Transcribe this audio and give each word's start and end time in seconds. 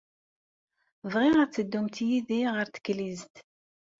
Bɣiɣ 1.11 1.35
ad 1.39 1.51
teddumt 1.51 1.97
yid-i 2.07 2.41
ɣer 2.55 2.65
teklizt. 2.67 3.35